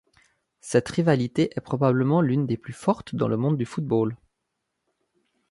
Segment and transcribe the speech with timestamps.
[0.61, 4.17] Cette rivalité est probablement l'une des plus fortes dans le monde du football.